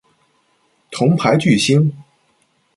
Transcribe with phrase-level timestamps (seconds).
[0.89, 1.93] 铜牌巨星。